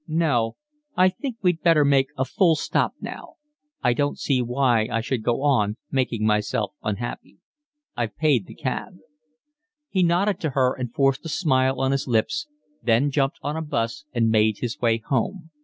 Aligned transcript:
"No, 0.07 0.55
I 0.97 1.09
think 1.09 1.37
we'd 1.43 1.61
better 1.61 1.85
make 1.85 2.07
a 2.17 2.25
full 2.25 2.55
stop 2.55 2.95
now. 2.99 3.35
I 3.83 3.93
don't 3.93 4.17
see 4.17 4.41
why 4.41 4.87
I 4.91 4.99
should 4.99 5.21
go 5.21 5.43
on 5.43 5.77
making 5.91 6.25
myself 6.25 6.73
unhappy. 6.81 7.37
I've 7.95 8.17
paid 8.17 8.47
the 8.47 8.55
cab." 8.55 8.97
He 9.89 10.01
nodded 10.01 10.39
to 10.39 10.49
her 10.57 10.73
and 10.73 10.91
forced 10.91 11.23
a 11.23 11.29
smile 11.29 11.79
on 11.79 11.91
his 11.91 12.07
lips, 12.07 12.47
then 12.81 13.11
jumped 13.11 13.37
on 13.43 13.55
a 13.55 13.61
'bus 13.61 14.05
and 14.11 14.31
made 14.31 14.57
his 14.57 14.79
way 14.81 14.97
home. 14.97 15.51